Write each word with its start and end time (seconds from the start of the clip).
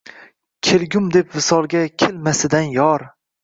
Kelgum, 0.67 1.11
deb 1.19 1.31
visolga 1.37 1.85
kelmasidan 2.05 2.69
yor 2.81 3.09